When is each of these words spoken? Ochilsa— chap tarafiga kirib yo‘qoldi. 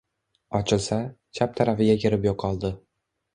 Ochilsa— 0.59 0.97
chap 1.41 1.53
tarafiga 1.59 1.97
kirib 2.05 2.27
yo‘qoldi. 2.29 2.73